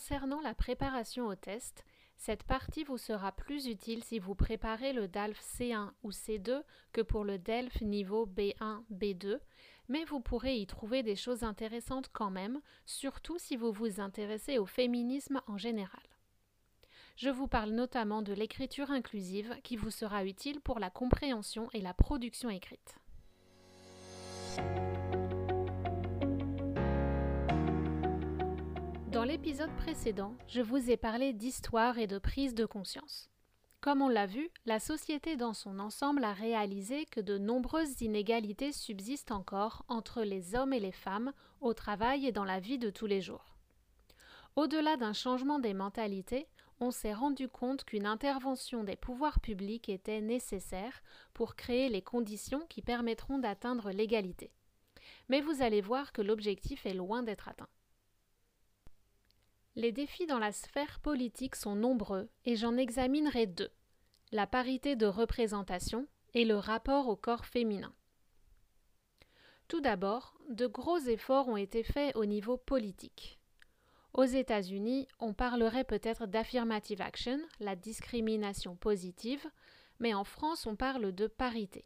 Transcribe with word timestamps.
Concernant 0.00 0.40
la 0.40 0.54
préparation 0.54 1.26
au 1.26 1.34
test, 1.34 1.84
cette 2.16 2.44
partie 2.44 2.84
vous 2.84 2.96
sera 2.96 3.32
plus 3.32 3.66
utile 3.66 4.02
si 4.02 4.18
vous 4.18 4.34
préparez 4.34 4.94
le 4.94 5.08
DALF 5.08 5.38
C1 5.38 5.90
ou 6.02 6.10
C2 6.10 6.62
que 6.94 7.02
pour 7.02 7.22
le 7.22 7.36
DELF 7.36 7.82
niveau 7.82 8.24
B1, 8.26 8.82
B2, 8.90 9.38
mais 9.90 10.06
vous 10.06 10.20
pourrez 10.20 10.56
y 10.56 10.66
trouver 10.66 11.02
des 11.02 11.16
choses 11.16 11.42
intéressantes 11.42 12.08
quand 12.14 12.30
même, 12.30 12.62
surtout 12.86 13.36
si 13.36 13.56
vous 13.56 13.72
vous 13.72 14.00
intéressez 14.00 14.56
au 14.56 14.64
féminisme 14.64 15.42
en 15.46 15.58
général. 15.58 16.00
Je 17.16 17.28
vous 17.28 17.46
parle 17.46 17.72
notamment 17.72 18.22
de 18.22 18.32
l'écriture 18.32 18.90
inclusive 18.90 19.54
qui 19.62 19.76
vous 19.76 19.90
sera 19.90 20.24
utile 20.24 20.62
pour 20.62 20.78
la 20.78 20.88
compréhension 20.88 21.68
et 21.74 21.82
la 21.82 21.92
production 21.92 22.48
écrite. 22.48 22.96
L'épisode 29.30 29.70
précédent, 29.76 30.34
je 30.48 30.60
vous 30.60 30.90
ai 30.90 30.96
parlé 30.96 31.32
d'histoire 31.32 31.98
et 31.98 32.08
de 32.08 32.18
prise 32.18 32.52
de 32.52 32.66
conscience. 32.66 33.30
Comme 33.80 34.02
on 34.02 34.08
l'a 34.08 34.26
vu, 34.26 34.50
la 34.66 34.80
société 34.80 35.36
dans 35.36 35.54
son 35.54 35.78
ensemble 35.78 36.24
a 36.24 36.32
réalisé 36.32 37.06
que 37.06 37.20
de 37.20 37.38
nombreuses 37.38 38.00
inégalités 38.00 38.72
subsistent 38.72 39.30
encore 39.30 39.84
entre 39.86 40.22
les 40.22 40.56
hommes 40.56 40.72
et 40.72 40.80
les 40.80 40.90
femmes 40.90 41.32
au 41.60 41.74
travail 41.74 42.26
et 42.26 42.32
dans 42.32 42.42
la 42.42 42.58
vie 42.58 42.80
de 42.80 42.90
tous 42.90 43.06
les 43.06 43.20
jours. 43.20 43.54
Au-delà 44.56 44.96
d'un 44.96 45.12
changement 45.12 45.60
des 45.60 45.74
mentalités, 45.74 46.48
on 46.80 46.90
s'est 46.90 47.14
rendu 47.14 47.46
compte 47.46 47.84
qu'une 47.84 48.06
intervention 48.06 48.82
des 48.82 48.96
pouvoirs 48.96 49.38
publics 49.38 49.88
était 49.88 50.20
nécessaire 50.20 51.04
pour 51.34 51.54
créer 51.54 51.88
les 51.88 52.02
conditions 52.02 52.66
qui 52.68 52.82
permettront 52.82 53.38
d'atteindre 53.38 53.92
l'égalité. 53.92 54.50
Mais 55.28 55.40
vous 55.40 55.62
allez 55.62 55.82
voir 55.82 56.10
que 56.12 56.20
l'objectif 56.20 56.84
est 56.84 56.94
loin 56.94 57.22
d'être 57.22 57.48
atteint. 57.48 57.68
Les 59.76 59.92
défis 59.92 60.26
dans 60.26 60.38
la 60.38 60.52
sphère 60.52 61.00
politique 61.00 61.54
sont 61.54 61.76
nombreux 61.76 62.28
et 62.44 62.56
j'en 62.56 62.76
examinerai 62.76 63.46
deux 63.46 63.70
la 64.32 64.46
parité 64.46 64.94
de 64.94 65.06
représentation 65.06 66.06
et 66.34 66.44
le 66.44 66.56
rapport 66.56 67.08
au 67.08 67.16
corps 67.16 67.46
féminin. 67.46 67.92
Tout 69.66 69.80
d'abord, 69.80 70.34
de 70.48 70.66
gros 70.66 70.98
efforts 70.98 71.48
ont 71.48 71.56
été 71.56 71.82
faits 71.82 72.14
au 72.16 72.24
niveau 72.24 72.56
politique. 72.56 73.40
Aux 74.12 74.24
États-Unis, 74.24 75.06
on 75.18 75.34
parlerait 75.34 75.84
peut-être 75.84 76.26
d'affirmative 76.26 77.00
action, 77.00 77.40
la 77.60 77.76
discrimination 77.76 78.76
positive, 78.76 79.44
mais 79.98 80.14
en 80.14 80.24
France, 80.24 80.66
on 80.66 80.76
parle 80.76 81.12
de 81.12 81.26
parité 81.26 81.84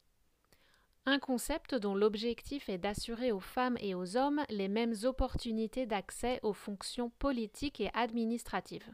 un 1.06 1.18
concept 1.18 1.74
dont 1.74 1.94
l'objectif 1.94 2.68
est 2.68 2.78
d'assurer 2.78 3.30
aux 3.30 3.40
femmes 3.40 3.76
et 3.80 3.94
aux 3.94 4.16
hommes 4.16 4.42
les 4.48 4.68
mêmes 4.68 4.94
opportunités 5.04 5.86
d'accès 5.86 6.40
aux 6.42 6.54
fonctions 6.54 7.10
politiques 7.18 7.80
et 7.80 7.90
administratives. 7.92 8.88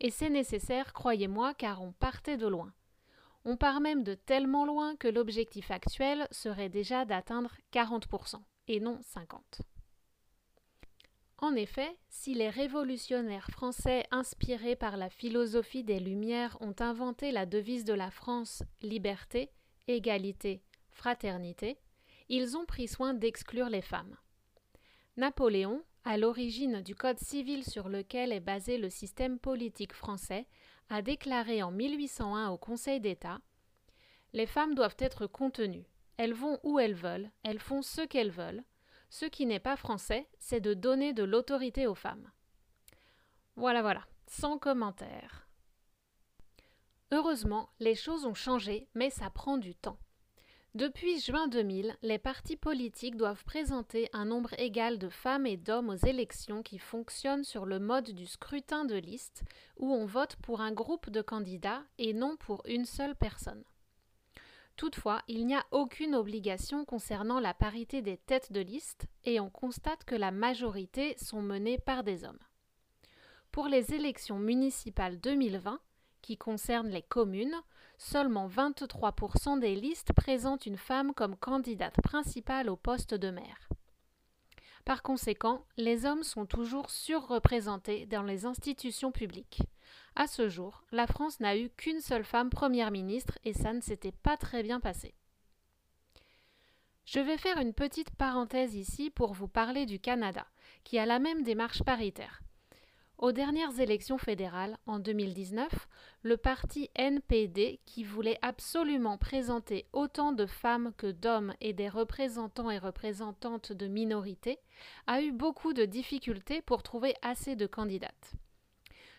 Et 0.00 0.10
c'est 0.10 0.30
nécessaire, 0.30 0.92
croyez-moi, 0.92 1.54
car 1.54 1.82
on 1.82 1.92
partait 1.92 2.36
de 2.36 2.48
loin. 2.48 2.72
On 3.44 3.56
part 3.56 3.80
même 3.80 4.02
de 4.02 4.14
tellement 4.14 4.66
loin 4.66 4.96
que 4.96 5.08
l'objectif 5.08 5.70
actuel 5.70 6.26
serait 6.30 6.68
déjà 6.68 7.04
d'atteindre 7.04 7.52
40%, 7.72 8.42
et 8.68 8.80
non 8.80 8.98
50%. 9.14 9.62
En 11.38 11.54
effet, 11.54 11.96
si 12.10 12.34
les 12.34 12.50
révolutionnaires 12.50 13.50
français 13.50 14.04
inspirés 14.10 14.76
par 14.76 14.98
la 14.98 15.08
philosophie 15.08 15.84
des 15.84 15.98
Lumières 15.98 16.58
ont 16.60 16.74
inventé 16.80 17.32
la 17.32 17.46
devise 17.46 17.84
de 17.84 17.94
la 17.94 18.10
France 18.10 18.62
liberté, 18.82 19.50
égalité, 19.88 20.62
fraternité, 21.00 21.78
ils 22.28 22.58
ont 22.58 22.66
pris 22.66 22.86
soin 22.86 23.14
d'exclure 23.14 23.70
les 23.70 23.80
femmes. 23.80 24.18
Napoléon, 25.16 25.82
à 26.04 26.18
l'origine 26.18 26.82
du 26.82 26.94
Code 26.94 27.18
civil 27.18 27.64
sur 27.64 27.88
lequel 27.88 28.32
est 28.32 28.40
basé 28.40 28.76
le 28.76 28.90
système 28.90 29.38
politique 29.38 29.94
français, 29.94 30.46
a 30.90 31.00
déclaré 31.00 31.62
en 31.62 31.70
1801 31.70 32.50
au 32.50 32.58
Conseil 32.58 33.00
d'État 33.00 33.40
Les 34.34 34.44
femmes 34.44 34.74
doivent 34.74 34.98
être 34.98 35.26
contenues. 35.26 35.88
Elles 36.18 36.34
vont 36.34 36.60
où 36.64 36.78
elles 36.78 36.94
veulent, 36.94 37.30
elles 37.44 37.60
font 37.60 37.80
ce 37.80 38.02
qu'elles 38.02 38.30
veulent. 38.30 38.62
Ce 39.08 39.24
qui 39.24 39.46
n'est 39.46 39.58
pas 39.58 39.76
français, 39.76 40.28
c'est 40.38 40.60
de 40.60 40.74
donner 40.74 41.14
de 41.14 41.24
l'autorité 41.24 41.86
aux 41.86 41.94
femmes. 41.94 42.30
Voilà, 43.56 43.80
voilà, 43.80 44.04
sans 44.26 44.58
commentaire. 44.58 45.48
Heureusement, 47.10 47.70
les 47.78 47.94
choses 47.94 48.26
ont 48.26 48.34
changé, 48.34 48.86
mais 48.94 49.08
ça 49.08 49.30
prend 49.30 49.56
du 49.56 49.74
temps. 49.74 49.98
Depuis 50.76 51.18
juin 51.18 51.48
2000, 51.48 51.96
les 52.02 52.18
partis 52.20 52.56
politiques 52.56 53.16
doivent 53.16 53.44
présenter 53.44 54.08
un 54.12 54.24
nombre 54.24 54.54
égal 54.56 55.00
de 55.00 55.08
femmes 55.08 55.44
et 55.44 55.56
d'hommes 55.56 55.88
aux 55.88 56.06
élections 56.06 56.62
qui 56.62 56.78
fonctionnent 56.78 57.42
sur 57.42 57.66
le 57.66 57.80
mode 57.80 58.10
du 58.10 58.24
scrutin 58.24 58.84
de 58.84 58.94
liste, 58.94 59.42
où 59.78 59.92
on 59.92 60.06
vote 60.06 60.36
pour 60.36 60.60
un 60.60 60.70
groupe 60.70 61.10
de 61.10 61.22
candidats 61.22 61.82
et 61.98 62.12
non 62.12 62.36
pour 62.36 62.62
une 62.66 62.84
seule 62.84 63.16
personne. 63.16 63.64
Toutefois, 64.76 65.22
il 65.26 65.44
n'y 65.44 65.56
a 65.56 65.66
aucune 65.72 66.14
obligation 66.14 66.84
concernant 66.84 67.40
la 67.40 67.52
parité 67.52 68.00
des 68.00 68.16
têtes 68.16 68.52
de 68.52 68.60
liste 68.60 69.06
et 69.24 69.40
on 69.40 69.50
constate 69.50 70.04
que 70.04 70.14
la 70.14 70.30
majorité 70.30 71.16
sont 71.18 71.42
menées 71.42 71.78
par 71.78 72.04
des 72.04 72.24
hommes. 72.24 72.38
Pour 73.50 73.66
les 73.66 73.92
élections 73.92 74.38
municipales 74.38 75.18
2020, 75.18 75.80
qui 76.22 76.36
concernent 76.36 76.90
les 76.90 77.02
communes, 77.02 77.60
seulement 78.00 78.48
23% 78.48 79.60
des 79.60 79.74
listes 79.74 80.14
présentent 80.14 80.64
une 80.64 80.78
femme 80.78 81.12
comme 81.12 81.36
candidate 81.36 82.00
principale 82.02 82.70
au 82.70 82.76
poste 82.76 83.12
de 83.14 83.30
maire. 83.30 83.68
Par 84.86 85.02
conséquent, 85.02 85.66
les 85.76 86.06
hommes 86.06 86.22
sont 86.22 86.46
toujours 86.46 86.90
surreprésentés 86.90 88.06
dans 88.06 88.22
les 88.22 88.46
institutions 88.46 89.12
publiques. 89.12 89.60
À 90.16 90.26
ce 90.26 90.48
jour, 90.48 90.82
la 90.92 91.06
France 91.06 91.40
n'a 91.40 91.58
eu 91.58 91.68
qu'une 91.68 92.00
seule 92.00 92.24
femme 92.24 92.48
première 92.48 92.90
ministre 92.90 93.38
et 93.44 93.52
ça 93.52 93.74
ne 93.74 93.82
s'était 93.82 94.12
pas 94.12 94.38
très 94.38 94.62
bien 94.62 94.80
passé. 94.80 95.14
Je 97.04 97.20
vais 97.20 97.36
faire 97.36 97.58
une 97.58 97.74
petite 97.74 98.10
parenthèse 98.10 98.74
ici 98.74 99.10
pour 99.10 99.34
vous 99.34 99.48
parler 99.48 99.84
du 99.84 100.00
Canada, 100.00 100.46
qui 100.84 100.98
a 100.98 101.04
la 101.04 101.18
même 101.18 101.42
démarche 101.42 101.82
paritaire. 101.82 102.40
Aux 103.20 103.32
dernières 103.32 103.78
élections 103.80 104.16
fédérales, 104.16 104.78
en 104.86 104.98
2019, 104.98 105.68
le 106.22 106.38
parti 106.38 106.88
NPD, 106.94 107.78
qui 107.84 108.02
voulait 108.02 108.38
absolument 108.40 109.18
présenter 109.18 109.84
autant 109.92 110.32
de 110.32 110.46
femmes 110.46 110.94
que 110.96 111.10
d'hommes 111.10 111.52
et 111.60 111.74
des 111.74 111.90
représentants 111.90 112.70
et 112.70 112.78
représentantes 112.78 113.72
de 113.72 113.88
minorités, 113.88 114.58
a 115.06 115.20
eu 115.20 115.32
beaucoup 115.32 115.74
de 115.74 115.84
difficultés 115.84 116.62
pour 116.62 116.82
trouver 116.82 117.14
assez 117.20 117.56
de 117.56 117.66
candidates. 117.66 118.32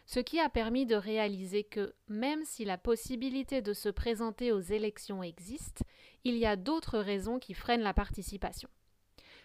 Ce 0.07 0.19
qui 0.19 0.39
a 0.39 0.49
permis 0.49 0.87
de 0.87 0.95
réaliser 0.95 1.63
que, 1.63 1.93
même 2.07 2.43
si 2.43 2.65
la 2.65 2.79
possibilité 2.79 3.61
de 3.61 3.73
se 3.73 3.89
présenter 3.89 4.51
aux 4.51 4.61
élections 4.61 5.21
existe, 5.21 5.83
il 6.23 6.37
y 6.37 6.47
a 6.47 6.55
d'autres 6.55 6.97
raisons 6.97 7.37
qui 7.37 7.53
freinent 7.53 7.83
la 7.83 7.93
participation. 7.93 8.69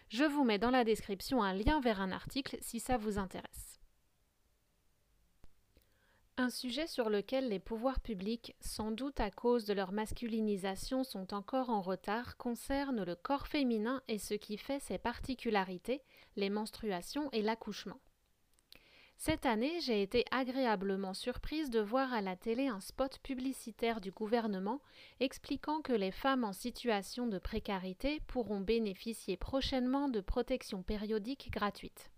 Je 0.08 0.24
vous 0.24 0.44
mets 0.44 0.58
dans 0.58 0.70
la 0.70 0.84
description 0.84 1.42
un 1.42 1.52
lien 1.52 1.78
vers 1.80 2.00
un 2.00 2.10
article 2.10 2.56
si 2.62 2.80
ça 2.80 2.96
vous 2.96 3.18
intéresse. 3.18 3.75
Un 6.38 6.50
sujet 6.50 6.86
sur 6.86 7.08
lequel 7.08 7.48
les 7.48 7.58
pouvoirs 7.58 8.00
publics, 8.00 8.54
sans 8.60 8.90
doute 8.90 9.20
à 9.20 9.30
cause 9.30 9.64
de 9.64 9.72
leur 9.72 9.90
masculinisation, 9.90 11.02
sont 11.02 11.32
encore 11.32 11.70
en 11.70 11.80
retard 11.80 12.36
concerne 12.36 13.04
le 13.04 13.14
corps 13.14 13.46
féminin 13.46 14.02
et 14.06 14.18
ce 14.18 14.34
qui 14.34 14.58
fait 14.58 14.78
ses 14.80 14.98
particularités, 14.98 16.02
les 16.36 16.50
menstruations 16.50 17.30
et 17.32 17.40
l'accouchement. 17.40 17.98
Cette 19.16 19.46
année, 19.46 19.80
j'ai 19.80 20.02
été 20.02 20.26
agréablement 20.30 21.14
surprise 21.14 21.70
de 21.70 21.80
voir 21.80 22.12
à 22.12 22.20
la 22.20 22.36
télé 22.36 22.66
un 22.68 22.80
spot 22.80 23.18
publicitaire 23.20 24.02
du 24.02 24.10
gouvernement 24.10 24.82
expliquant 25.20 25.80
que 25.80 25.94
les 25.94 26.10
femmes 26.10 26.44
en 26.44 26.52
situation 26.52 27.26
de 27.26 27.38
précarité 27.38 28.20
pourront 28.26 28.60
bénéficier 28.60 29.38
prochainement 29.38 30.10
de 30.10 30.20
protections 30.20 30.82
périodiques 30.82 31.50
gratuites. 31.50 32.10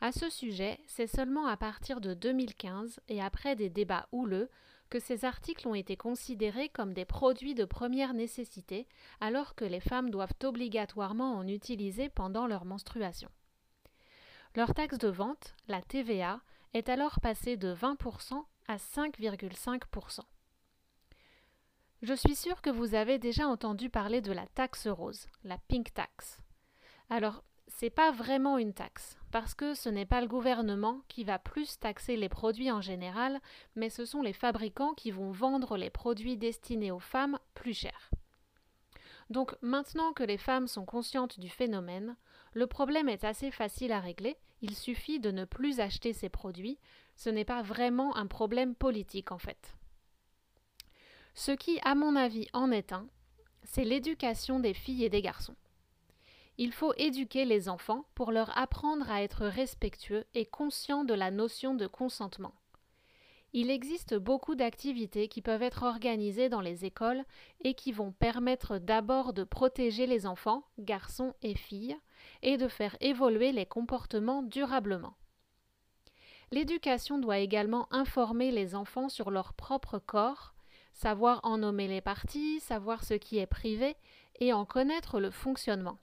À 0.00 0.12
ce 0.12 0.30
sujet, 0.30 0.80
c'est 0.86 1.06
seulement 1.06 1.46
à 1.46 1.56
partir 1.56 2.00
de 2.00 2.14
2015 2.14 3.00
et 3.08 3.22
après 3.22 3.56
des 3.56 3.70
débats 3.70 4.08
houleux 4.12 4.48
que 4.90 4.98
ces 4.98 5.24
articles 5.24 5.66
ont 5.68 5.74
été 5.74 5.96
considérés 5.96 6.68
comme 6.68 6.92
des 6.92 7.04
produits 7.04 7.54
de 7.54 7.64
première 7.64 8.12
nécessité 8.12 8.86
alors 9.20 9.54
que 9.54 9.64
les 9.64 9.80
femmes 9.80 10.10
doivent 10.10 10.34
obligatoirement 10.42 11.34
en 11.34 11.46
utiliser 11.46 12.08
pendant 12.08 12.46
leur 12.46 12.64
menstruation. 12.64 13.30
Leur 14.54 14.74
taxe 14.74 14.98
de 14.98 15.08
vente, 15.08 15.54
la 15.68 15.80
TVA, 15.80 16.40
est 16.74 16.88
alors 16.88 17.20
passée 17.20 17.56
de 17.56 17.74
20% 17.74 18.44
à 18.68 18.76
5,5%. 18.76 20.20
Je 22.02 22.14
suis 22.14 22.34
sûre 22.34 22.60
que 22.60 22.68
vous 22.68 22.94
avez 22.94 23.18
déjà 23.18 23.46
entendu 23.46 23.88
parler 23.88 24.20
de 24.20 24.32
la 24.32 24.46
taxe 24.48 24.88
rose, 24.88 25.26
la 25.44 25.56
pink 25.68 25.94
tax. 25.94 26.38
Alors, 27.08 27.44
c'est 27.68 27.90
pas 27.90 28.10
vraiment 28.10 28.58
une 28.58 28.74
taxe, 28.74 29.16
parce 29.32 29.54
que 29.54 29.74
ce 29.74 29.88
n'est 29.88 30.06
pas 30.06 30.20
le 30.20 30.28
gouvernement 30.28 31.00
qui 31.08 31.24
va 31.24 31.38
plus 31.38 31.78
taxer 31.78 32.16
les 32.16 32.28
produits 32.28 32.70
en 32.70 32.82
général, 32.82 33.40
mais 33.74 33.88
ce 33.88 34.04
sont 34.04 34.20
les 34.20 34.34
fabricants 34.34 34.92
qui 34.92 35.10
vont 35.10 35.32
vendre 35.32 35.78
les 35.78 35.88
produits 35.88 36.36
destinés 36.36 36.92
aux 36.92 37.00
femmes 37.00 37.38
plus 37.54 37.72
chers. 37.72 38.10
Donc 39.30 39.56
maintenant 39.62 40.12
que 40.12 40.22
les 40.22 40.36
femmes 40.36 40.68
sont 40.68 40.84
conscientes 40.84 41.40
du 41.40 41.48
phénomène, 41.48 42.14
le 42.52 42.66
problème 42.66 43.08
est 43.08 43.24
assez 43.24 43.50
facile 43.50 43.92
à 43.92 44.00
régler, 44.00 44.36
il 44.60 44.76
suffit 44.76 45.18
de 45.18 45.30
ne 45.30 45.46
plus 45.46 45.80
acheter 45.80 46.12
ces 46.12 46.28
produits, 46.28 46.78
ce 47.16 47.30
n'est 47.30 47.46
pas 47.46 47.62
vraiment 47.62 48.14
un 48.16 48.26
problème 48.26 48.74
politique 48.74 49.32
en 49.32 49.38
fait. 49.38 49.74
Ce 51.34 51.52
qui, 51.52 51.80
à 51.84 51.94
mon 51.94 52.16
avis, 52.16 52.48
en 52.52 52.70
est 52.70 52.92
un, 52.92 53.06
c'est 53.64 53.84
l'éducation 53.84 54.60
des 54.60 54.74
filles 54.74 55.04
et 55.04 55.10
des 55.10 55.22
garçons. 55.22 55.56
Il 56.64 56.70
faut 56.70 56.94
éduquer 56.96 57.44
les 57.44 57.68
enfants 57.68 58.04
pour 58.14 58.30
leur 58.30 58.56
apprendre 58.56 59.10
à 59.10 59.20
être 59.20 59.46
respectueux 59.46 60.26
et 60.32 60.46
conscients 60.46 61.02
de 61.02 61.12
la 61.12 61.32
notion 61.32 61.74
de 61.74 61.88
consentement. 61.88 62.54
Il 63.52 63.68
existe 63.68 64.14
beaucoup 64.14 64.54
d'activités 64.54 65.26
qui 65.26 65.42
peuvent 65.42 65.64
être 65.64 65.82
organisées 65.82 66.48
dans 66.48 66.60
les 66.60 66.84
écoles 66.84 67.24
et 67.64 67.74
qui 67.74 67.90
vont 67.90 68.12
permettre 68.12 68.78
d'abord 68.78 69.32
de 69.32 69.42
protéger 69.42 70.06
les 70.06 70.24
enfants, 70.24 70.62
garçons 70.78 71.34
et 71.42 71.56
filles, 71.56 71.96
et 72.42 72.56
de 72.58 72.68
faire 72.68 72.96
évoluer 73.00 73.50
les 73.50 73.66
comportements 73.66 74.44
durablement. 74.44 75.16
L'éducation 76.52 77.18
doit 77.18 77.40
également 77.40 77.92
informer 77.92 78.52
les 78.52 78.76
enfants 78.76 79.08
sur 79.08 79.32
leur 79.32 79.52
propre 79.52 79.98
corps, 79.98 80.54
savoir 80.92 81.40
en 81.42 81.58
nommer 81.58 81.88
les 81.88 82.00
parties, 82.00 82.60
savoir 82.60 83.02
ce 83.02 83.14
qui 83.14 83.38
est 83.38 83.46
privé 83.46 83.96
et 84.38 84.52
en 84.52 84.64
connaître 84.64 85.18
le 85.18 85.32
fonctionnement. 85.32 85.98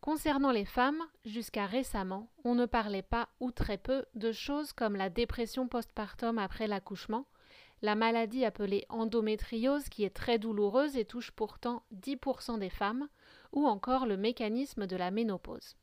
Concernant 0.00 0.52
les 0.52 0.64
femmes, 0.64 1.02
jusqu'à 1.24 1.66
récemment, 1.66 2.30
on 2.44 2.54
ne 2.54 2.66
parlait 2.66 3.02
pas 3.02 3.28
ou 3.40 3.50
très 3.50 3.78
peu 3.78 4.04
de 4.14 4.32
choses 4.32 4.72
comme 4.72 4.96
la 4.96 5.10
dépression 5.10 5.66
postpartum 5.66 6.38
après 6.38 6.66
l'accouchement, 6.66 7.26
la 7.82 7.94
maladie 7.94 8.44
appelée 8.44 8.86
endométriose 8.88 9.88
qui 9.88 10.04
est 10.04 10.14
très 10.14 10.38
douloureuse 10.38 10.96
et 10.96 11.04
touche 11.04 11.30
pourtant 11.30 11.82
10% 11.94 12.58
des 12.58 12.70
femmes, 12.70 13.08
ou 13.52 13.66
encore 13.66 14.06
le 14.06 14.16
mécanisme 14.16 14.86
de 14.86 14.96
la 14.96 15.10
ménopause. 15.10 15.76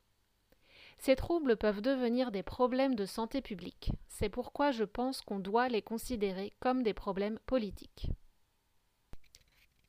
Ces 0.98 1.16
troubles 1.16 1.56
peuvent 1.56 1.82
devenir 1.82 2.30
des 2.30 2.42
problèmes 2.42 2.94
de 2.94 3.04
santé 3.04 3.42
publique. 3.42 3.92
C'est 4.08 4.28
pourquoi 4.28 4.70
je 4.70 4.84
pense 4.84 5.20
qu'on 5.20 5.38
doit 5.38 5.68
les 5.68 5.82
considérer 5.82 6.52
comme 6.58 6.82
des 6.82 6.94
problèmes 6.94 7.38
politiques. 7.46 8.08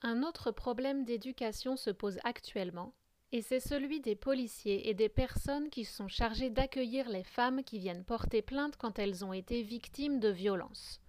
Un 0.02 0.24
autre 0.24 0.52
problème 0.52 1.06
d'éducation 1.06 1.76
se 1.76 1.90
pose 1.90 2.20
actuellement, 2.24 2.94
et 3.32 3.42
c'est 3.42 3.60
celui 3.60 4.00
des 4.00 4.16
policiers 4.16 4.90
et 4.90 4.94
des 4.94 5.10
personnes 5.10 5.70
qui 5.70 5.84
sont 5.84 6.08
chargées 6.08 6.50
d'accueillir 6.50 7.10
les 7.10 7.24
femmes 7.24 7.64
qui 7.64 7.80
viennent 7.80 8.06
porter 8.06 8.42
plainte 8.42 8.78
quand 8.78 9.00
elles 9.00 9.26
ont 9.26 9.34
été 9.34 9.64
victimes 9.64 10.20
de 10.20 10.30
violences. 10.30 11.02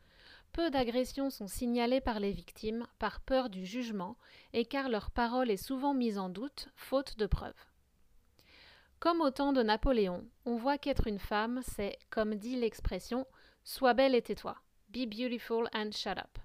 Peu 0.53 0.71
d'agressions 0.71 1.31
sont 1.31 1.47
signalées 1.47 2.01
par 2.01 2.19
les 2.19 2.33
victimes 2.33 2.87
par 2.99 3.21
peur 3.21 3.51
du 3.51 3.65
jugement 3.65 4.17
et 4.53 4.65
car 4.65 4.89
leur 4.89 5.11
parole 5.11 5.51
est 5.51 5.57
souvent 5.57 5.95
mise 5.95 6.19
en 6.19 6.29
doute, 6.29 6.69
faute 6.75 7.17
de 7.19 7.27
preuves. 7.27 7.55
Comme 8.99 9.21
au 9.21 9.31
temps 9.31 9.53
de 9.53 9.63
Napoléon, 9.63 10.27
on 10.45 10.57
voit 10.57 10.79
qu'être 10.79 11.07
une 11.07 11.21
femme, 11.21 11.61
c'est, 11.63 11.97
comme 12.11 12.35
dit 12.35 12.57
l'expression, 12.57 13.27
sois 13.63 13.95
belle 13.95 14.17
et 14.17 14.23
tais-toi, 14.23 14.57
be 14.89 15.07
beautiful 15.07 15.69
and 15.73 15.93
shut 15.93 16.19
up, 16.19 16.39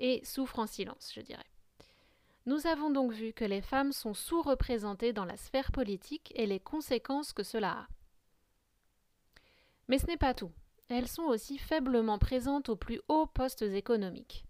et 0.00 0.24
souffre 0.24 0.58
en 0.58 0.66
silence, 0.66 1.12
je 1.14 1.20
dirais. 1.20 1.44
Nous 2.46 2.66
avons 2.66 2.90
donc 2.90 3.12
vu 3.12 3.32
que 3.32 3.44
les 3.44 3.62
femmes 3.62 3.92
sont 3.92 4.12
sous-représentées 4.12 5.14
dans 5.14 5.24
la 5.24 5.36
sphère 5.38 5.72
politique 5.72 6.32
et 6.36 6.46
les 6.46 6.60
conséquences 6.60 7.32
que 7.32 7.42
cela 7.42 7.70
a. 7.70 7.88
Mais 9.88 9.98
ce 9.98 10.06
n'est 10.06 10.18
pas 10.18 10.34
tout. 10.34 10.52
Elles 10.88 11.08
sont 11.08 11.22
aussi 11.22 11.56
faiblement 11.56 12.18
présentes 12.18 12.68
aux 12.68 12.76
plus 12.76 13.00
hauts 13.08 13.26
postes 13.26 13.62
économiques. 13.62 14.44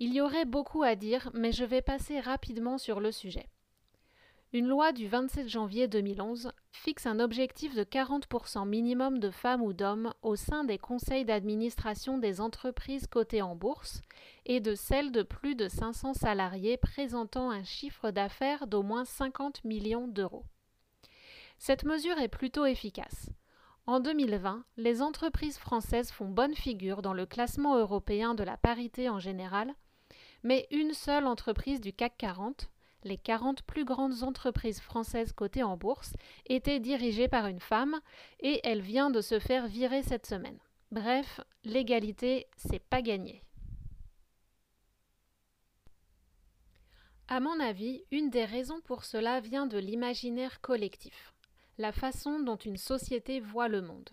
Il 0.00 0.12
y 0.12 0.20
aurait 0.20 0.44
beaucoup 0.44 0.82
à 0.82 0.96
dire, 0.96 1.30
mais 1.32 1.52
je 1.52 1.64
vais 1.64 1.82
passer 1.82 2.18
rapidement 2.18 2.76
sur 2.76 2.98
le 2.98 3.12
sujet. 3.12 3.48
Une 4.54 4.68
loi 4.68 4.92
du 4.92 5.08
27 5.08 5.48
janvier 5.48 5.88
2011 5.88 6.52
fixe 6.72 7.06
un 7.06 7.20
objectif 7.20 7.74
de 7.74 7.84
40% 7.84 8.68
minimum 8.68 9.18
de 9.18 9.30
femmes 9.30 9.62
ou 9.62 9.72
d'hommes 9.72 10.12
au 10.20 10.36
sein 10.36 10.64
des 10.64 10.76
conseils 10.76 11.24
d'administration 11.24 12.18
des 12.18 12.38
entreprises 12.38 13.06
cotées 13.06 13.40
en 13.40 13.56
bourse 13.56 14.02
et 14.44 14.60
de 14.60 14.74
celles 14.74 15.10
de 15.10 15.22
plus 15.22 15.54
de 15.54 15.68
500 15.68 16.12
salariés 16.12 16.76
présentant 16.76 17.50
un 17.50 17.64
chiffre 17.64 18.10
d'affaires 18.10 18.66
d'au 18.66 18.82
moins 18.82 19.06
50 19.06 19.64
millions 19.64 20.06
d'euros. 20.06 20.44
Cette 21.56 21.84
mesure 21.86 22.18
est 22.18 22.28
plutôt 22.28 22.66
efficace. 22.66 23.30
En 23.86 24.00
2020, 24.00 24.66
les 24.76 25.00
entreprises 25.00 25.56
françaises 25.56 26.12
font 26.12 26.28
bonne 26.28 26.54
figure 26.54 27.00
dans 27.00 27.14
le 27.14 27.24
classement 27.24 27.78
européen 27.78 28.34
de 28.34 28.44
la 28.44 28.58
parité 28.58 29.08
en 29.08 29.18
général, 29.18 29.72
mais 30.42 30.68
une 30.70 30.92
seule 30.92 31.24
entreprise 31.24 31.80
du 31.80 31.94
CAC 31.94 32.18
40, 32.18 32.68
les 33.04 33.18
40 33.18 33.62
plus 33.62 33.84
grandes 33.84 34.22
entreprises 34.22 34.80
françaises 34.80 35.32
cotées 35.32 35.62
en 35.62 35.76
bourse 35.76 36.12
étaient 36.46 36.80
dirigées 36.80 37.28
par 37.28 37.46
une 37.46 37.60
femme 37.60 38.00
et 38.40 38.60
elle 38.64 38.80
vient 38.80 39.10
de 39.10 39.20
se 39.20 39.38
faire 39.38 39.66
virer 39.66 40.02
cette 40.02 40.26
semaine. 40.26 40.58
Bref, 40.90 41.40
l'égalité, 41.64 42.46
c'est 42.56 42.82
pas 42.82 43.02
gagné. 43.02 43.42
À 47.28 47.40
mon 47.40 47.58
avis, 47.60 48.04
une 48.10 48.28
des 48.28 48.44
raisons 48.44 48.80
pour 48.82 49.04
cela 49.04 49.40
vient 49.40 49.66
de 49.66 49.78
l'imaginaire 49.78 50.60
collectif, 50.60 51.32
la 51.78 51.92
façon 51.92 52.40
dont 52.40 52.56
une 52.56 52.76
société 52.76 53.40
voit 53.40 53.68
le 53.68 53.80
monde. 53.80 54.10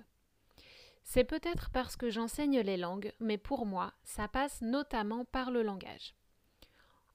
C'est 1.03 1.24
peut-être 1.24 1.69
parce 1.72 1.98
que 1.98 2.10
j'enseigne 2.10 2.62
les 2.62 2.77
langues, 2.77 3.12
mais 3.19 3.38
pour 3.38 3.65
moi, 3.65 3.93
ça 4.03 4.27
passe 4.27 4.62
notamment 4.62 5.25
par 5.25 5.51
le 5.51 5.63
langage. 5.63 6.13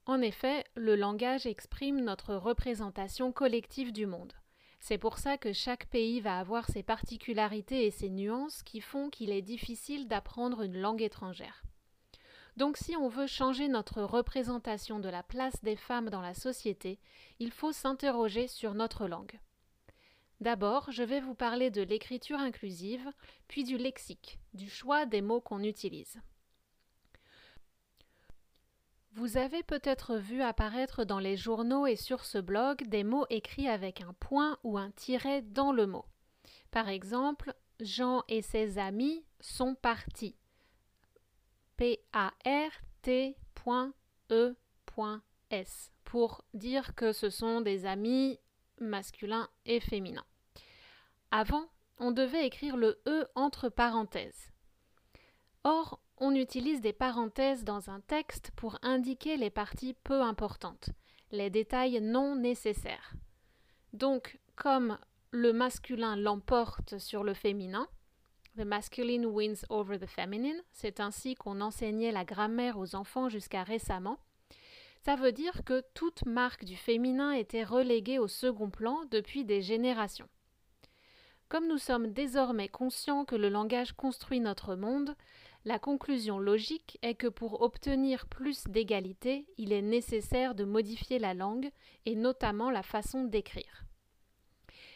En 0.07 0.21
effet, 0.21 0.65
le 0.75 0.97
langage 0.97 1.47
exprime 1.47 2.01
notre 2.01 2.35
représentation 2.35 3.33
collective 3.33 3.93
du 3.93 4.07
monde. 4.07 4.35
C'est 4.81 4.99
pour 4.99 5.17
ça 5.17 5.39
que 5.39 5.55
chaque 5.55 5.87
pays 5.87 6.21
va 6.21 6.39
avoir 6.39 6.69
ses 6.69 6.83
particularités 6.83 7.87
et 7.87 7.91
ses 7.91 8.11
nuances 8.11 8.63
qui 8.63 8.83
font 8.83 9.09
qu'il 9.09 9.31
est 9.31 9.41
difficile 9.41 10.07
d'apprendre 10.07 10.61
une 10.61 10.79
langue 10.79 11.01
étrangère. 11.01 11.63
Donc 12.59 12.77
si 12.77 12.95
on 12.95 13.09
veut 13.09 13.27
changer 13.27 13.69
notre 13.69 14.03
représentation 14.03 15.01
de 15.01 15.09
la 15.09 15.23
place 15.23 15.63
des 15.63 15.75
femmes 15.75 16.11
dans 16.11 16.21
la 16.21 16.35
société, 16.35 17.01
il 17.41 17.51
faut 17.51 17.73
s'interroger 17.73 18.47
sur 18.47 18.75
notre 18.75 19.09
langue. 19.09 19.41
D'abord, 20.41 20.93
je 20.93 21.03
vais 21.03 21.21
vous 21.21 21.35
parler 21.35 21.71
de 21.71 21.81
l'écriture 21.81 22.39
inclusive, 22.39 23.09
puis 23.49 23.65
du 23.65 23.79
lexique, 23.79 24.39
du 24.53 24.69
choix 24.69 25.07
des 25.07 25.23
mots 25.23 25.41
qu'on 25.41 25.63
utilise. 25.63 26.21
Vous 29.15 29.37
avez 29.37 29.63
peut-être 29.63 30.17
vu 30.17 30.43
apparaître 30.43 31.05
dans 31.05 31.21
les 31.21 31.37
journaux 31.37 31.87
et 31.87 31.95
sur 31.95 32.25
ce 32.25 32.39
blog 32.39 32.89
des 32.89 33.05
mots 33.05 33.27
écrits 33.31 33.69
avec 33.69 34.01
un 34.01 34.13
point 34.15 34.59
ou 34.65 34.77
un 34.77 34.91
tiret 34.91 35.41
dans 35.43 35.73
le 35.73 35.87
mot. 35.87 36.05
Par 36.73 36.89
exemple, 36.89 37.55
Jean 37.79 38.25
et 38.29 38.43
ses 38.43 38.79
amis 38.79 39.25
sont 39.41 39.77
partis. 39.77 40.37
P-A-R-T.E.S 41.77 42.35
pour 46.05 46.45
dire 46.55 46.95
que 46.95 47.13
ce 47.13 47.31
sont 47.31 47.61
des 47.61 47.87
amis 47.87 48.39
masculins 48.81 49.49
et 49.67 49.81
féminins. 49.81 50.27
Avant, 51.31 51.69
on 51.99 52.11
devait 52.11 52.47
écrire 52.47 52.77
le 52.77 53.01
E 53.07 53.27
entre 53.35 53.69
parenthèses. 53.69 54.53
Or, 55.65 56.01
on 56.19 56.35
utilise 56.35 56.81
des 56.81 56.93
parenthèses 56.93 57.65
dans 57.65 57.91
un 57.91 58.01
texte 58.01 58.51
pour 58.57 58.79
indiquer 58.83 59.37
les 59.37 59.51
parties 59.51 59.95
peu 60.05 60.23
importantes, 60.23 60.91
les 61.33 61.51
détails 61.51 62.01
non 62.01 62.37
nécessaires. 62.37 63.15
Donc, 63.93 64.39
comme 64.57 64.99
le 65.31 65.53
masculin 65.53 66.17
l'emporte 66.17 66.99
sur 66.99 67.25
le 67.25 67.35
féminin, 67.35 67.89
The 68.57 68.65
masculine 68.65 69.27
wins 69.27 69.65
over 69.69 69.99
the 69.99 70.07
feminine, 70.07 70.63
c'est 70.71 71.01
ainsi 71.01 71.35
qu'on 71.35 71.61
enseignait 71.61 72.13
la 72.13 72.25
grammaire 72.25 72.79
aux 72.79 72.95
enfants 72.95 73.29
jusqu'à 73.29 73.65
récemment. 73.65 74.17
Ça 75.01 75.17
veut 75.17 75.33
dire 75.33 75.65
que 75.65 75.83
toute 75.93 76.25
marque 76.25 76.65
du 76.65 76.77
féminin 76.77 77.33
était 77.33 77.65
reléguée 77.65 78.21
au 78.21 78.29
second 78.29 78.71
plan 78.71 79.05
depuis 79.11 79.45
des 79.45 79.61
générations. 79.61 80.29
Comme 81.49 81.67
nous 81.67 81.79
sommes 81.79 82.13
désormais 82.13 82.69
conscients 82.69 83.25
que 83.25 83.35
le 83.35 83.49
langage 83.49 83.93
construit 83.93 84.39
notre 84.39 84.77
monde, 84.77 85.17
la 85.65 85.79
conclusion 85.79 86.39
logique 86.39 86.99
est 87.03 87.15
que 87.15 87.27
pour 87.27 87.63
obtenir 87.63 88.27
plus 88.27 88.65
d'égalité, 88.65 89.47
il 89.57 89.73
est 89.73 89.83
nécessaire 89.83 90.55
de 90.55 90.65
modifier 90.65 91.19
la 91.19 91.33
langue 91.33 91.71
et 92.05 92.17
notamment 92.17 92.71
la 92.71 92.83
façon 92.83 93.25
d'écrire. 93.25 93.85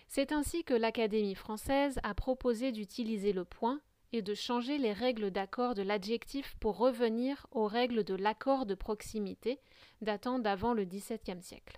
C'est 0.08 0.32
ainsi 0.32 0.64
que 0.64 0.74
l'Académie 0.74 1.34
française 1.34 1.98
a 2.02 2.14
proposé 2.14 2.72
d'utiliser 2.72 3.32
le 3.32 3.44
point 3.44 3.80
et 4.12 4.22
de 4.22 4.34
changer 4.34 4.78
les 4.78 4.92
règles 4.92 5.30
d'accord 5.30 5.74
de 5.74 5.82
l'adjectif 5.82 6.56
pour 6.60 6.78
revenir 6.78 7.46
aux 7.50 7.66
règles 7.66 8.04
de 8.04 8.14
l'accord 8.14 8.64
de 8.64 8.74
proximité 8.74 9.60
datant 10.00 10.38
d'avant 10.38 10.72
le 10.72 10.84
XVIIe 10.84 11.42
siècle. 11.42 11.76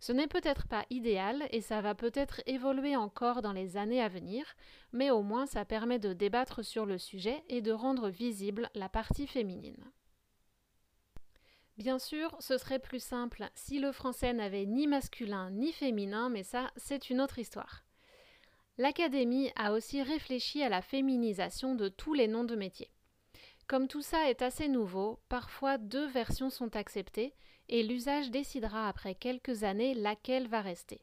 Ce 0.00 0.12
n'est 0.12 0.26
peut-être 0.26 0.66
pas 0.66 0.84
idéal 0.90 1.48
et 1.50 1.60
ça 1.60 1.80
va 1.80 1.94
peut-être 1.94 2.40
évoluer 2.46 2.96
encore 2.96 3.42
dans 3.42 3.52
les 3.52 3.76
années 3.76 4.02
à 4.02 4.08
venir, 4.08 4.44
mais 4.92 5.10
au 5.10 5.22
moins 5.22 5.46
ça 5.46 5.64
permet 5.64 5.98
de 5.98 6.12
débattre 6.12 6.64
sur 6.64 6.86
le 6.86 6.98
sujet 6.98 7.42
et 7.48 7.62
de 7.62 7.72
rendre 7.72 8.08
visible 8.08 8.70
la 8.74 8.88
partie 8.88 9.26
féminine. 9.26 9.90
Bien 11.78 11.98
sûr, 11.98 12.36
ce 12.38 12.58
serait 12.58 12.78
plus 12.78 13.02
simple 13.02 13.48
si 13.54 13.78
le 13.78 13.92
français 13.92 14.32
n'avait 14.32 14.66
ni 14.66 14.86
masculin 14.86 15.50
ni 15.50 15.72
féminin, 15.72 16.28
mais 16.28 16.42
ça, 16.42 16.70
c'est 16.76 17.10
une 17.10 17.20
autre 17.20 17.38
histoire. 17.38 17.82
L'Académie 18.78 19.50
a 19.56 19.72
aussi 19.72 20.02
réfléchi 20.02 20.62
à 20.62 20.68
la 20.68 20.82
féminisation 20.82 21.74
de 21.74 21.88
tous 21.88 22.14
les 22.14 22.28
noms 22.28 22.44
de 22.44 22.56
métiers. 22.56 22.90
Comme 23.66 23.88
tout 23.88 24.02
ça 24.02 24.28
est 24.28 24.42
assez 24.42 24.68
nouveau, 24.68 25.20
parfois 25.28 25.78
deux 25.78 26.06
versions 26.06 26.50
sont 26.50 26.76
acceptées 26.76 27.34
et 27.68 27.82
l'usage 27.82 28.30
décidera 28.30 28.88
après 28.88 29.14
quelques 29.14 29.64
années 29.64 29.94
laquelle 29.94 30.48
va 30.48 30.60
rester. 30.60 31.00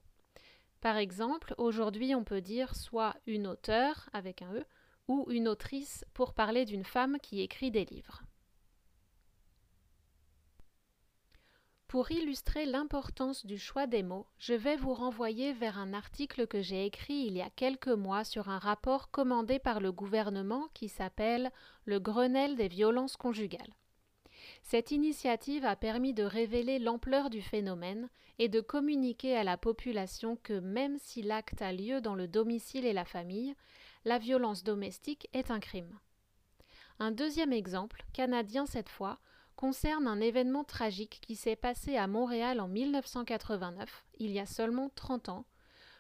Par 0.82 0.98
exemple, 0.98 1.56
aujourd'hui 1.58 2.16
on 2.16 2.24
peut 2.24 2.42
dire 2.42 2.76
soit 2.76 3.16
une 3.28 3.48
auteure 3.48 4.10
avec 4.14 4.42
un 4.42 4.54
E 4.54 4.66
ou 5.08 5.26
une 5.30 5.48
autrice 5.48 6.06
pour 6.14 6.34
parler 6.34 6.66
d'une 6.66 6.86
femme 6.86 7.18
qui 7.22 7.42
écrit 7.42 7.72
des 7.72 7.86
livres. 7.86 8.22
Pour 11.90 12.12
illustrer 12.12 12.68
l'importance 12.68 13.48
du 13.48 13.58
choix 13.58 13.88
des 13.88 14.04
mots, 14.04 14.28
je 14.38 14.54
vais 14.54 14.76
vous 14.76 14.94
renvoyer 14.94 15.54
vers 15.54 15.80
un 15.80 15.94
article 15.94 16.46
que 16.46 16.62
j'ai 16.62 16.86
écrit 16.86 17.26
il 17.26 17.36
y 17.36 17.42
a 17.42 17.50
quelques 17.50 17.88
mois 17.88 18.24
sur 18.24 18.48
un 18.48 18.60
rapport 18.60 19.10
commandé 19.10 19.58
par 19.58 19.80
le 19.80 19.92
gouvernement 19.92 20.70
qui 20.76 20.88
s'appelle 20.88 21.52
Le 21.86 22.00
Grenelle 22.00 22.56
des 22.56 22.68
violences 22.68 23.18
conjugales. 23.18 23.74
Cette 24.62 24.92
initiative 24.92 25.66
a 25.66 25.76
permis 25.76 26.14
de 26.14 26.22
révéler 26.22 26.78
l'ampleur 26.78 27.32
du 27.32 27.42
phénomène 27.42 28.08
et 28.38 28.50
de 28.50 28.62
communiquer 28.62 29.36
à 29.36 29.44
la 29.44 29.58
population 29.58 30.38
que 30.44 30.60
même 30.60 31.00
si 31.00 31.24
l'acte 31.24 31.64
a 31.64 31.74
lieu 31.74 32.02
dans 32.02 32.14
le 32.14 32.28
domicile 32.28 32.86
et 32.86 32.94
la 32.94 33.06
famille, 33.06 33.56
la 34.06 34.20
violence 34.20 34.64
domestique 34.64 35.28
est 35.34 35.50
un 35.50 35.60
crime. 35.60 35.98
Un 37.00 37.10
deuxième 37.10 37.52
exemple, 37.52 38.06
canadien 38.14 38.68
cette 38.68 38.90
fois, 38.90 39.18
concerne 39.60 40.08
un 40.08 40.22
événement 40.22 40.64
tragique 40.64 41.20
qui 41.22 41.36
s'est 41.36 41.58
passé 41.58 41.98
à 41.98 42.08
Montréal 42.08 42.62
en 42.62 42.70
1989, 42.70 44.06
il 44.18 44.32
y 44.32 44.40
a 44.40 44.46
seulement 44.46 44.90
30 44.96 45.28
ans, 45.28 45.46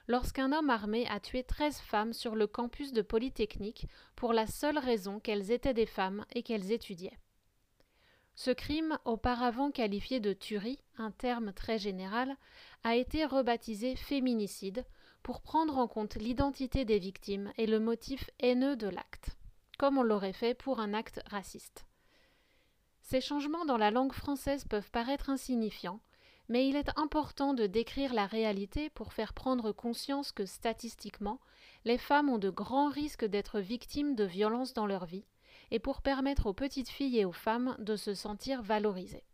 lorsqu'un 0.07 0.53
homme 0.53 0.69
armé 0.69 1.05
a 1.09 1.19
tué 1.19 1.43
13 1.43 1.79
femmes 1.79 2.13
sur 2.13 2.37
le 2.37 2.47
campus 2.47 2.93
de 2.93 3.01
Polytechnique 3.01 3.87
pour 4.15 4.31
la 4.31 4.47
seule 4.47 4.77
raison 4.77 5.19
qu'elles 5.19 5.51
étaient 5.51 5.73
des 5.73 5.85
femmes 5.85 6.25
et 6.31 6.41
qu'elles 6.41 6.71
étudiaient. 6.71 7.19
Ce 8.33 8.51
crime, 8.51 8.97
auparavant 9.03 9.71
qualifié 9.71 10.21
de 10.21 10.31
tuerie, 10.31 10.79
un 10.97 11.11
terme 11.11 11.51
très 11.51 11.77
général, 11.77 12.37
a 12.85 12.95
été 12.95 13.25
rebaptisé 13.25 13.97
féminicide 13.97 14.85
pour 15.21 15.41
prendre 15.41 15.79
en 15.79 15.89
compte 15.89 16.15
l'identité 16.15 16.85
des 16.85 16.97
victimes 16.97 17.51
et 17.57 17.67
le 17.67 17.81
motif 17.81 18.29
haineux 18.39 18.77
de 18.77 18.87
l'acte, 18.87 19.31
comme 19.77 19.97
on 19.97 20.03
l'aurait 20.03 20.31
fait 20.31 20.53
pour 20.53 20.79
un 20.79 20.93
acte 20.93 21.19
raciste. 21.25 21.88
Ces 23.09 23.21
changements 23.21 23.65
dans 23.65 23.77
la 23.77 23.89
langue 23.89 24.13
française 24.13 24.65
peuvent 24.65 24.91
paraître 24.91 25.31
insignifiants, 25.31 25.99
mais 26.47 26.69
il 26.69 26.75
est 26.75 26.95
important 26.95 27.55
de 27.55 27.65
décrire 27.65 28.13
la 28.13 28.27
réalité 28.27 28.91
pour 28.91 29.13
faire 29.13 29.33
prendre 29.33 29.71
conscience 29.71 30.31
que 30.31 30.45
statistiquement, 30.45 31.39
les 31.85 31.97
femmes 31.97 32.29
ont 32.29 32.37
de 32.37 32.51
grands 32.51 32.89
risques 32.89 33.25
d'être 33.25 33.61
victimes 33.61 34.13
de 34.13 34.25
violences 34.25 34.75
dans 34.75 34.85
leur 34.85 35.07
vie, 35.07 35.25
et 35.71 35.79
pour 35.79 36.03
permettre 36.03 36.45
aux 36.45 36.53
petites 36.53 36.89
filles 36.89 37.17
et 37.17 37.25
aux 37.25 37.31
femmes 37.31 37.75
de 37.79 37.95
se 37.95 38.13
sentir 38.13 38.61
valorisées. 38.61 39.25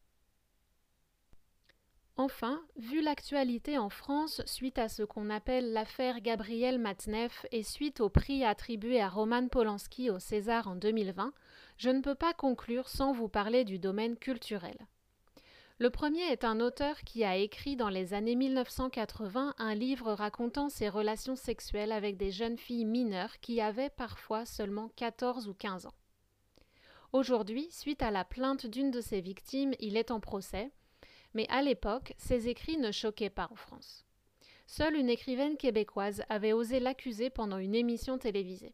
Enfin, 2.17 2.61
vu 2.77 3.01
l'actualité 3.01 3.77
en 3.77 3.89
France 3.89 4.41
suite 4.45 4.77
à 4.77 4.87
ce 4.87 5.03
qu'on 5.03 5.29
appelle 5.29 5.73
l'affaire 5.73 6.21
Gabriel 6.21 6.79
Matzneff 6.79 7.45
et 7.51 7.61
suite 7.61 7.99
au 7.99 8.07
prix 8.07 8.45
attribué 8.45 9.01
à 9.01 9.09
Roman 9.09 9.49
Polanski 9.49 10.09
au 10.09 10.19
César 10.19 10.69
en 10.69 10.75
2020, 10.75 11.33
je 11.77 11.89
ne 11.89 12.01
peux 12.01 12.15
pas 12.15 12.33
conclure 12.33 12.87
sans 12.87 13.11
vous 13.11 13.27
parler 13.27 13.65
du 13.65 13.79
domaine 13.79 14.15
culturel. 14.15 14.77
Le 15.77 15.89
premier 15.89 16.21
est 16.21 16.45
un 16.45 16.61
auteur 16.61 17.01
qui 17.01 17.25
a 17.25 17.35
écrit 17.35 17.75
dans 17.75 17.89
les 17.89 18.13
années 18.13 18.35
1980 18.35 19.53
un 19.57 19.75
livre 19.75 20.13
racontant 20.13 20.69
ses 20.69 20.87
relations 20.87 21.35
sexuelles 21.35 21.91
avec 21.91 22.15
des 22.15 22.31
jeunes 22.31 22.57
filles 22.57 22.85
mineures 22.85 23.41
qui 23.41 23.59
avaient 23.59 23.89
parfois 23.89 24.45
seulement 24.45 24.89
14 24.95 25.49
ou 25.49 25.53
15 25.53 25.87
ans. 25.87 25.93
Aujourd'hui, 27.11 27.67
suite 27.71 28.01
à 28.01 28.11
la 28.11 28.23
plainte 28.23 28.67
d'une 28.67 28.89
de 28.89 29.01
ses 29.01 29.19
victimes, 29.19 29.73
il 29.81 29.97
est 29.97 30.11
en 30.11 30.21
procès, 30.21 30.71
mais 31.35 31.45
à 31.49 31.61
l'époque, 31.61 32.13
ses 32.17 32.47
écrits 32.47 32.77
ne 32.77 32.91
choquaient 32.91 33.29
pas 33.29 33.47
en 33.51 33.55
France. 33.55 34.05
Seule 34.65 34.95
une 34.95 35.09
écrivaine 35.09 35.57
québécoise 35.57 36.23
avait 36.27 36.53
osé 36.53 36.79
l'accuser 36.79 37.29
pendant 37.29 37.59
une 37.59 37.75
émission 37.75 38.17
télévisée. 38.17 38.73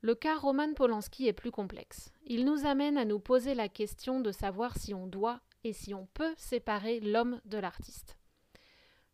Le 0.00 0.14
cas 0.14 0.36
Roman 0.36 0.74
Polanski 0.74 1.28
est 1.28 1.32
plus 1.32 1.52
complexe. 1.52 2.12
Il 2.26 2.44
nous 2.44 2.66
amène 2.66 2.98
à 2.98 3.04
nous 3.04 3.20
poser 3.20 3.54
la 3.54 3.68
question 3.68 4.20
de 4.20 4.32
savoir 4.32 4.76
si 4.76 4.92
on 4.92 5.06
doit 5.06 5.40
et 5.62 5.72
si 5.72 5.94
on 5.94 6.06
peut 6.12 6.34
séparer 6.36 7.00
l'homme 7.00 7.40
de 7.44 7.58
l'artiste. 7.58 8.18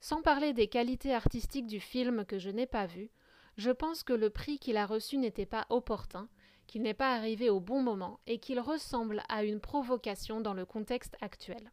Sans 0.00 0.23
parler 0.23 0.52
des 0.52 0.68
qualités 0.68 1.14
artistiques 1.14 1.66
du 1.66 1.78
film 1.78 2.25
que 2.25 2.38
je 2.38 2.50
n'ai 2.50 2.66
pas 2.66 2.87
vu, 2.87 3.11
je 3.56 3.70
pense 3.70 4.02
que 4.02 4.14
le 4.14 4.30
prix 4.30 4.59
qu'il 4.59 4.76
a 4.78 4.87
reçu 4.87 5.18
n'était 5.18 5.47
pas 5.47 5.66
opportun, 5.68 6.28
qu'il 6.70 6.82
n'est 6.82 6.94
pas 6.94 7.16
arrivé 7.16 7.50
au 7.50 7.58
bon 7.58 7.82
moment 7.82 8.20
et 8.28 8.38
qu'il 8.38 8.60
ressemble 8.60 9.24
à 9.28 9.42
une 9.42 9.58
provocation 9.58 10.40
dans 10.40 10.54
le 10.54 10.64
contexte 10.64 11.16
actuel. 11.20 11.72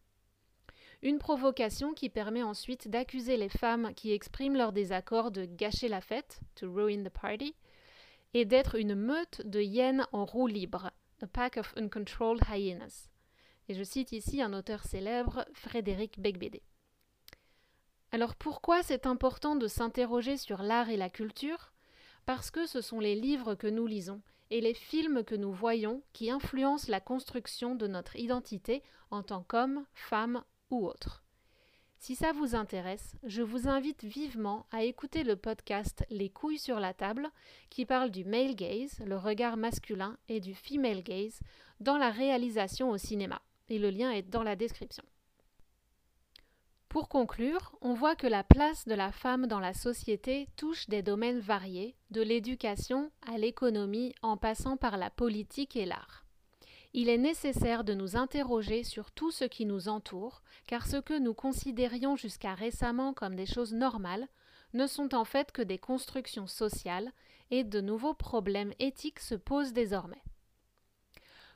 Une 1.03 1.19
provocation 1.19 1.93
qui 1.93 2.09
permet 2.09 2.41
ensuite 2.41 2.87
d'accuser 2.87 3.37
les 3.37 3.47
femmes 3.47 3.93
qui 3.93 4.11
expriment 4.11 4.57
leur 4.57 4.71
désaccord 4.71 5.29
de 5.29 5.45
gâcher 5.45 5.87
la 5.87 6.01
fête, 6.01 6.39
to 6.55 6.73
ruin 6.73 7.03
the 7.03 7.09
party, 7.09 7.53
et 8.33 8.45
d'être 8.45 8.73
une 8.73 8.95
meute 8.95 9.45
de 9.45 9.61
hyènes 9.61 10.07
en 10.13 10.25
roue 10.25 10.47
libre, 10.47 10.89
a 11.21 11.27
pack 11.27 11.57
of 11.57 11.75
uncontrolled 11.77 12.41
hyenas. 12.51 13.09
Et 13.69 13.75
je 13.75 13.83
cite 13.83 14.11
ici 14.13 14.41
un 14.41 14.51
auteur 14.51 14.83
célèbre, 14.83 15.45
Frédéric 15.53 16.19
Becbédé. 16.19 16.63
Alors 18.11 18.33
pourquoi 18.33 18.81
c'est 18.81 19.05
important 19.05 19.55
de 19.55 19.67
s'interroger 19.67 20.37
sur 20.37 20.63
l'art 20.63 20.89
et 20.89 20.97
la 20.97 21.11
culture? 21.11 21.71
Parce 22.25 22.49
que 22.49 22.65
ce 22.65 22.81
sont 22.81 22.99
les 22.99 23.13
livres 23.13 23.53
que 23.53 23.67
nous 23.67 23.85
lisons 23.85 24.23
et 24.49 24.61
les 24.61 24.73
films 24.73 25.23
que 25.23 25.35
nous 25.35 25.51
voyons 25.51 26.01
qui 26.13 26.29
influencent 26.31 26.91
la 26.91 26.99
construction 26.99 27.75
de 27.75 27.87
notre 27.87 28.15
identité 28.15 28.83
en 29.11 29.23
tant 29.23 29.43
qu'homme, 29.43 29.85
femme 29.93 30.43
ou 30.69 30.85
autre. 30.85 31.23
Si 31.99 32.15
ça 32.15 32.31
vous 32.31 32.55
intéresse, 32.55 33.15
je 33.23 33.41
vous 33.41 33.67
invite 33.67 34.03
vivement 34.03 34.67
à 34.71 34.83
écouter 34.83 35.23
le 35.23 35.35
podcast 35.35 36.05
Les 36.09 36.29
couilles 36.29 36.59
sur 36.59 36.79
la 36.79 36.93
table 36.93 37.29
qui 37.69 37.85
parle 37.85 38.11
du 38.11 38.23
male 38.23 38.55
gaze, 38.55 38.99
le 39.05 39.17
regard 39.17 39.57
masculin, 39.57 40.17
et 40.29 40.39
du 40.39 40.53
female 40.53 41.01
gaze 41.01 41.39
dans 41.79 41.97
la 41.97 42.11
réalisation 42.11 42.91
au 42.91 42.97
cinéma. 42.97 43.41
Et 43.69 43.79
le 43.79 43.89
lien 43.89 44.11
est 44.11 44.29
dans 44.29 44.43
la 44.43 44.55
description. 44.55 45.03
Pour 46.89 47.09
conclure, 47.09 47.75
on 47.81 47.93
voit 47.93 48.15
que 48.15 48.27
la 48.27 48.43
place 48.43 48.85
de 48.85 48.95
la 48.95 49.11
femme 49.11 49.47
dans 49.47 49.59
la 49.59 49.73
société 49.73 50.47
touche 50.55 50.87
des 50.87 51.01
domaines 51.01 51.39
variés, 51.39 51.95
de 52.11 52.21
l'éducation 52.21 53.11
à 53.31 53.37
l'économie 53.37 54.13
en 54.21 54.37
passant 54.37 54.77
par 54.77 54.97
la 54.97 55.09
politique 55.09 55.75
et 55.75 55.85
l'art 55.85 56.27
il 56.93 57.09
est 57.09 57.19
nécessaire 57.19 57.83
de 57.83 57.93
nous 57.93 58.15
interroger 58.15 58.83
sur 58.83 59.11
tout 59.11 59.29
ce 59.29 59.45
qui 59.45 59.67
nous 59.67 59.87
entoure, 59.87 60.41
car 60.65 60.87
ce 60.87 60.97
que 60.97 61.17
nous 61.19 61.35
considérions 61.35 62.15
jusqu'à 62.15 62.55
récemment 62.55 63.13
comme 63.13 63.35
des 63.35 63.45
choses 63.45 63.73
normales 63.73 64.27
ne 64.73 64.87
sont 64.87 65.13
en 65.13 65.23
fait 65.23 65.51
que 65.51 65.61
des 65.61 65.77
constructions 65.77 66.47
sociales 66.47 67.11
et 67.51 67.63
de 67.63 67.81
nouveaux 67.81 68.15
problèmes 68.15 68.73
éthiques 68.79 69.19
se 69.19 69.35
posent 69.35 69.73
désormais. 69.73 70.23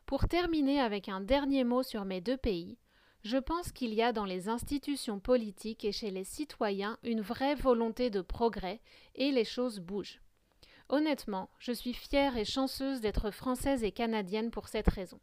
Pour 0.05 0.27
terminer 0.27 0.79
avec 0.79 1.09
un 1.09 1.21
dernier 1.21 1.63
mot 1.63 1.81
sur 1.81 2.05
mes 2.05 2.21
deux 2.21 2.37
pays, 2.37 2.77
je 3.23 3.37
pense 3.37 3.71
qu'il 3.71 3.93
y 3.93 4.01
a 4.01 4.13
dans 4.13 4.25
les 4.25 4.49
institutions 4.49 5.19
politiques 5.19 5.85
et 5.85 5.91
chez 5.91 6.09
les 6.09 6.23
citoyens 6.23 6.97
une 7.03 7.21
vraie 7.21 7.55
volonté 7.55 8.09
de 8.09 8.21
progrès 8.21 8.81
et 9.15 9.31
les 9.31 9.45
choses 9.45 9.79
bougent. 9.79 10.21
Honnêtement, 10.89 11.49
je 11.59 11.71
suis 11.71 11.93
fière 11.93 12.35
et 12.35 12.45
chanceuse 12.45 12.99
d'être 12.99 13.31
française 13.31 13.83
et 13.83 13.91
canadienne 13.91 14.51
pour 14.51 14.67
cette 14.67 14.89
raison. 14.89 15.19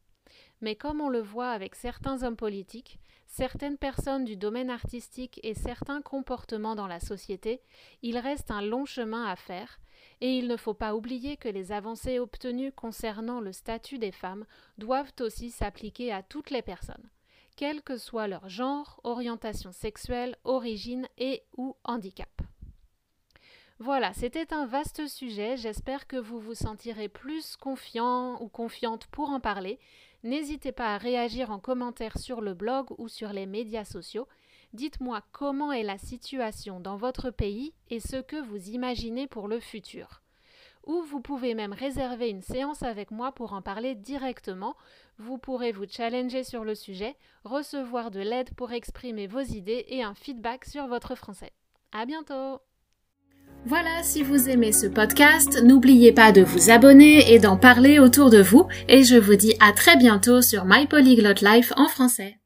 Mais 0.61 0.76
comme 0.76 1.00
on 1.00 1.09
le 1.09 1.21
voit 1.21 1.50
avec 1.50 1.75
certains 1.75 2.23
hommes 2.23 2.37
politiques, 2.37 2.99
certaines 3.26 3.76
personnes 3.76 4.25
du 4.25 4.37
domaine 4.37 4.71
artistique 4.71 5.40
et 5.43 5.55
certains 5.55 6.00
comportements 6.00 6.75
dans 6.75 6.87
la 6.87 7.00
société, 7.00 7.61
il 8.02 8.19
reste 8.19 8.50
un 8.50 8.62
long 8.62 8.87
chemin 8.87 9.26
à 9.26 9.37
faire, 9.37 9.78
et 10.21 10.38
il 10.38 10.49
ne 10.49 10.57
faut 10.57 10.75
pas 10.75 10.95
oublier 10.95 11.37
que 11.37 11.49
les 11.49 11.73
avancées 11.73 12.19
obtenues 12.19 12.73
concernant 12.73 13.40
le 13.40 13.52
statut 13.52 13.99
des 13.99 14.12
femmes 14.12 14.47
doivent 14.78 15.12
aussi 15.21 15.50
s'appliquer 15.50 16.12
à 16.12 16.23
toutes 16.23 16.50
les 16.50 16.62
personnes, 16.62 17.11
quel 17.59 17.83
que 17.83 17.97
soit 17.97 18.29
leur 18.29 18.49
genre, 18.49 19.00
orientation 19.03 19.73
sexuelle, 19.73 20.37
origine 20.45 21.09
et 21.19 21.43
ou 21.57 21.75
handicap. 21.83 22.31
Voilà, 23.81 24.12
c'était 24.12 24.55
un 24.55 24.65
vaste 24.65 25.09
sujet, 25.09 25.57
j'espère 25.57 26.07
que 26.07 26.17
vous 26.17 26.38
vous 26.38 26.55
sentirez 26.55 27.09
plus 27.09 27.57
confiant 27.57 28.41
ou 28.41 28.49
confiante 28.49 29.09
pour 29.09 29.31
en 29.31 29.41
parler. 29.41 29.81
N'hésitez 30.23 30.71
pas 30.71 30.95
à 30.95 30.99
réagir 30.99 31.50
en 31.50 31.59
commentaire 31.59 32.17
sur 32.17 32.43
le 32.43 32.55
blog 32.55 32.87
ou 32.97 33.09
sur 33.09 33.33
les 33.33 33.47
médias 33.47 33.85
sociaux. 33.85 34.29
Dites-moi 34.73 35.21
comment 35.33 35.73
est 35.73 35.83
la 35.83 35.99
situation 35.99 36.79
dans 36.79 36.97
votre 36.97 37.31
pays 37.31 37.75
et 37.91 37.99
ce 37.99 38.19
que 38.19 38.41
vous 38.41 38.69
imaginez 38.69 39.27
pour 39.27 39.49
le 39.49 39.59
futur. 39.59 40.23
Ou 40.88 41.02
vous 41.02 41.21
pouvez 41.21 41.54
même 41.54 41.75
réserver 41.75 42.30
une 42.30 42.40
séance 42.40 42.83
avec 42.83 43.11
moi 43.11 43.30
pour 43.33 43.52
en 43.52 43.61
parler 43.61 43.95
directement. 43.95 44.75
Vous 45.18 45.37
pourrez 45.37 45.71
vous 45.71 45.85
challenger 45.88 46.45
sur 46.45 46.64
le 46.64 46.75
sujet, 46.75 47.14
recevoir 47.45 48.11
de 48.11 48.21
l'aide 48.21 48.54
pour 48.57 48.73
exprimer 48.73 49.26
vos 49.26 49.40
idées 49.40 49.85
et 49.88 50.02
un 50.02 50.14
feedback 50.14 50.64
sur 50.64 50.87
votre 50.87 51.14
français. 51.14 51.52
À 51.92 52.07
bientôt! 52.07 52.62
Voilà, 53.66 54.02
si 54.02 54.23
vous 54.23 54.49
aimez 54.49 54.73
ce 54.73 54.87
podcast, 54.87 55.62
n'oubliez 55.62 56.12
pas 56.12 56.33
de 56.33 56.42
vous 56.42 56.71
abonner 56.71 57.35
et 57.35 57.38
d'en 57.38 57.59
parler 57.59 57.99
autour 57.99 58.30
de 58.30 58.40
vous 58.40 58.66
et 58.88 59.04
je 59.04 59.16
vous 59.16 59.37
dis 59.37 59.54
à 59.61 59.73
très 59.73 59.97
bientôt 59.97 60.40
sur 60.40 60.64
My 60.64 60.87
Polyglot 60.87 61.42
Life 61.42 61.73
en 61.76 61.88
français. 61.88 62.38